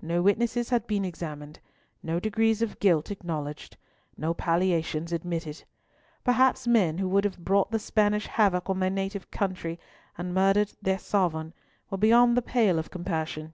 No 0.00 0.22
witnesses 0.22 0.70
had 0.70 0.86
been 0.86 1.04
examined, 1.04 1.60
no 2.02 2.18
degrees 2.18 2.62
of 2.62 2.80
guilt 2.80 3.10
acknowledged, 3.10 3.76
no 4.16 4.32
palliations 4.32 5.12
admitted. 5.12 5.64
Perhaps 6.24 6.66
men 6.66 6.96
who 6.96 7.06
would 7.10 7.24
have 7.24 7.36
brought 7.44 7.70
the 7.70 7.78
Spanish 7.78 8.26
havoc 8.26 8.70
on 8.70 8.80
their 8.80 8.88
native 8.88 9.30
country, 9.30 9.78
and 10.16 10.28
have 10.28 10.34
murdered 10.34 10.72
their 10.80 10.98
sovereign, 10.98 11.52
were 11.90 11.98
beyond 11.98 12.38
the 12.38 12.40
pale 12.40 12.78
of 12.78 12.90
compassion. 12.90 13.52